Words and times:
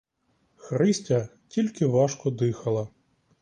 Христя 0.55 1.29
тільки 1.47 1.85
важко 1.85 2.31
дихала. 2.31 2.87